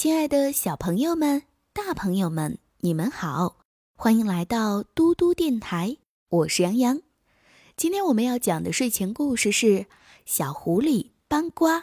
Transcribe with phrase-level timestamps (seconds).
[0.00, 1.42] 亲爱的小朋友们、
[1.74, 3.58] 大朋友们，你们好，
[3.94, 5.98] 欢迎来到嘟嘟电台，
[6.30, 7.02] 我是杨洋。
[7.76, 9.66] 今天我们要讲的睡前故事是
[10.24, 11.80] 《小狐狸搬瓜》。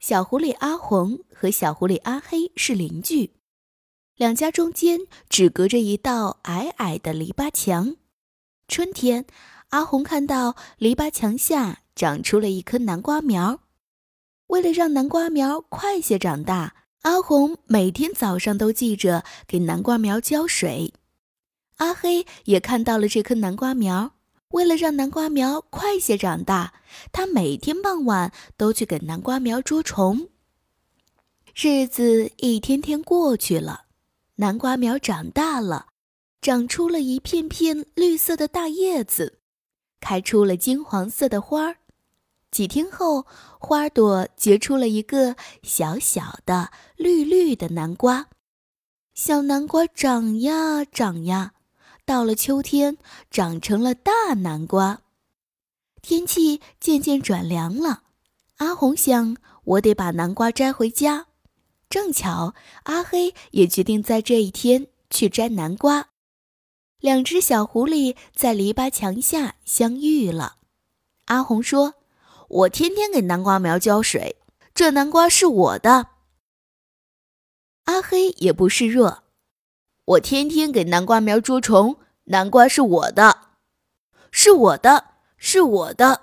[0.00, 3.32] 小狐狸阿红和小狐狸阿黑是邻居，
[4.16, 7.96] 两家中间只隔着一道矮矮的篱笆墙。
[8.66, 9.26] 春天，
[9.68, 13.60] 阿红看到篱笆墙下长出了一棵南瓜苗。
[14.56, 20.94] 为了让南瓜苗快些长大，阿红每天早上都记着给南瓜苗浇水。
[21.76, 24.12] 阿黑也看到了这棵南瓜苗，
[24.52, 26.72] 为了让南瓜苗快些长大，
[27.12, 30.30] 他每天傍晚都去给南瓜苗捉虫。
[31.54, 33.84] 日子一天天过去了，
[34.36, 35.88] 南瓜苗长大了，
[36.40, 39.40] 长出了一片片绿色的大叶子，
[40.00, 41.76] 开出了金黄色的花儿。
[42.56, 43.26] 几天后，
[43.58, 48.28] 花朵结出了一个小小的绿绿的南瓜。
[49.12, 51.52] 小南瓜长呀长呀，
[52.06, 52.96] 到了秋天，
[53.30, 55.00] 长成了大南瓜。
[56.00, 58.04] 天气渐渐转凉了，
[58.56, 61.26] 阿红想，我得把南瓜摘回家。
[61.90, 62.54] 正巧，
[62.84, 66.08] 阿黑也决定在这一天去摘南瓜。
[67.00, 70.56] 两只小狐狸在篱笆墙下相遇了。
[71.26, 71.96] 阿红说。
[72.48, 74.36] 我天天给南瓜苗浇水，
[74.74, 76.08] 这南瓜是我的。
[77.84, 79.24] 阿黑也不示弱，
[80.04, 83.38] 我天天给南瓜苗捉虫，南瓜是我的，
[84.30, 85.04] 是我的，
[85.36, 86.22] 是我的。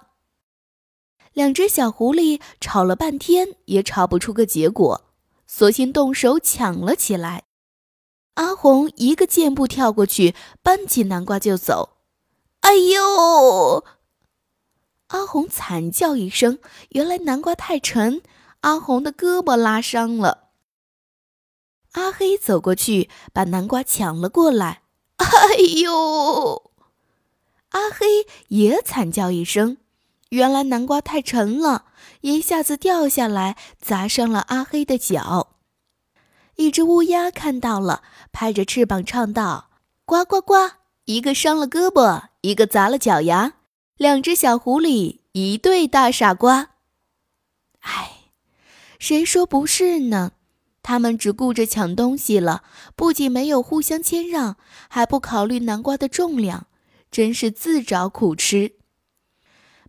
[1.34, 5.06] 两只小狐狸吵了半天，也吵不出个结果，
[5.48, 7.44] 索性动手抢了起来。
[8.36, 11.98] 阿红一个箭步跳过去，搬起南瓜就走。
[12.62, 13.84] 哎呦！
[15.14, 16.58] 阿红惨叫一声，
[16.89, 18.23] 原来南瓜太沉，
[18.61, 20.50] 阿红的胳膊拉伤了。
[21.92, 24.81] 阿黑走过去，把南瓜抢了过来。
[25.17, 25.28] 哎
[25.84, 26.72] 呦！
[27.69, 29.78] 阿黑也惨叫一声，
[30.29, 31.85] 原来南瓜太沉了，
[32.22, 35.57] 一下子掉下来，砸伤了阿黑的脚。
[36.56, 39.69] 一只乌鸦看到了，拍着翅膀唱道
[40.06, 40.56] ：“呱呱呱！
[41.06, 43.53] 一个伤了胳膊，一个砸了脚丫。”
[43.98, 46.72] 两只小狐狸，一对大傻瓜。
[47.81, 48.31] 唉，
[48.98, 50.31] 谁说不是呢？
[50.81, 52.64] 他们只顾着抢东西了，
[52.96, 54.58] 不仅没有互相谦让，
[54.90, 56.68] 还不考虑南瓜的重量，
[57.12, 58.74] 真是自找苦吃。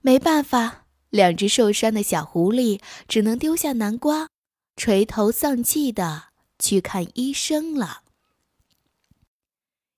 [0.03, 4.29] 没办法，两只受伤的小狐狸只能丢下南瓜，
[4.77, 6.25] 垂头丧气的
[6.59, 8.03] 去看医生了。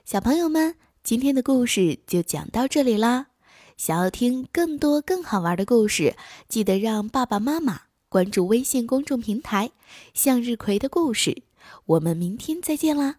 [0.05, 3.27] 小朋友们，今天的故事就讲到这里啦。
[3.77, 6.17] 想要听更多更好玩的故事，
[6.49, 9.71] 记得让爸爸妈妈关注微信公众平台
[10.15, 11.43] “向日葵的故事”。
[11.87, 13.17] 我们明天再见啦，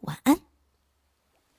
[0.00, 0.40] 晚安。